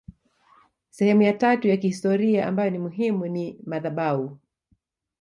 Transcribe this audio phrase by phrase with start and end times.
[0.89, 4.37] Sehemu ya tatu ya kihistoria ambayo ni muhimu ni madhabahu